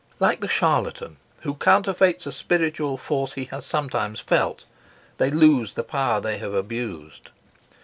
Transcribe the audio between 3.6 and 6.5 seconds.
sometimes felt, they lose the power they